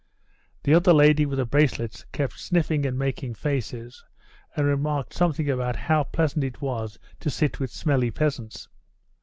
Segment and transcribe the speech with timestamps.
[0.63, 4.03] The other lady with the bracelets kept sniffing and making faces,
[4.55, 8.67] and remarked something about how pleasant it was to sit with smelly peasants.